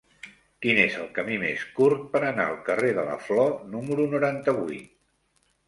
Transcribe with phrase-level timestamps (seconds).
[0.65, 4.93] Quin és el camí més curt per anar al carrer de la Flor número noranta-vuit?